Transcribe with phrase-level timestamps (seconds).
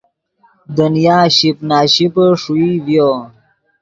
[0.77, 3.09] دنیا شیپ نا شیپے ݰوئی ڤیو